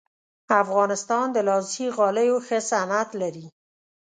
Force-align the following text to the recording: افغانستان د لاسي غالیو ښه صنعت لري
افغانستان 0.63 1.25
د 1.31 1.37
لاسي 1.47 1.87
غالیو 1.97 2.37
ښه 2.45 2.59
صنعت 2.69 3.09
لري 3.21 3.45